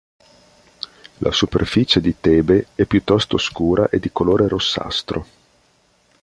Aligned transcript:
La 1.19 1.31
superficie 1.31 2.01
di 2.01 2.15
Tebe 2.19 2.69
è 2.73 2.85
piuttosto 2.85 3.37
scura 3.37 3.87
e 3.89 3.99
di 3.99 4.11
colore 4.11 4.47
rossastro. 4.47 5.27